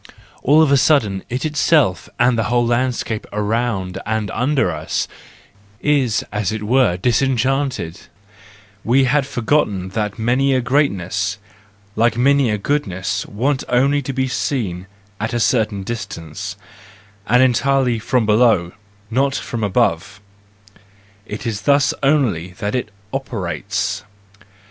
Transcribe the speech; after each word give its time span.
All 0.41 0.63
of 0.63 0.71
a 0.71 0.77
sudden, 0.77 1.23
it 1.29 1.45
itself, 1.45 2.09
and 2.19 2.35
the 2.35 2.45
whole 2.45 2.65
landscape 2.65 3.27
around 3.31 4.01
and 4.03 4.31
under 4.31 4.71
us, 4.71 5.07
is 5.79 6.25
as 6.31 6.51
it 6.51 6.63
were 6.63 6.97
disenchanted; 6.97 7.99
we 8.83 9.03
had 9.03 9.27
forgotten 9.27 9.89
that 9.89 10.17
many 10.17 10.55
a 10.55 10.61
great¬ 10.63 10.89
ness, 10.89 11.37
like 11.95 12.17
many 12.17 12.49
a 12.49 12.57
goodness, 12.57 13.27
wants 13.27 13.63
only 13.69 14.01
to 14.01 14.11
be 14.11 14.27
seen 14.27 14.87
at 15.19 15.35
a 15.35 15.39
certain 15.39 15.83
distance, 15.83 16.55
and 17.27 17.43
entirely 17.43 17.99
from 17.99 18.25
below, 18.25 18.71
not 19.11 19.35
from 19.35 19.63
above,—it 19.63 20.17
is 21.45 21.61
thus 21.61 21.93
only 22.01 22.53
that 22.53 22.73
it 22.73 22.89
operates 23.13 24.03